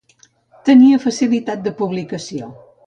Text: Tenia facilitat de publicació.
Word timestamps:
Tenia 0.69 1.01
facilitat 1.05 1.63
de 1.69 1.77
publicació. 1.85 2.53